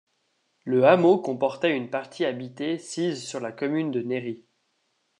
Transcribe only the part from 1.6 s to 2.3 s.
une partie